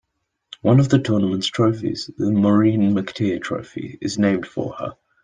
[0.63, 4.95] One of the tournament's trophies, the Maureen McTeer Trophy, is named for her.